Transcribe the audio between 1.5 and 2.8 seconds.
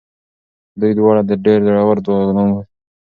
زړور ځوانان ول.